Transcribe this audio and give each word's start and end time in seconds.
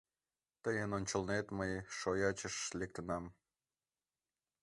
—Тыйын 0.63 0.89
ончылнет 0.97 1.47
мый 1.57 1.71
шоячыш 1.97 2.55
лектынам. 2.79 3.25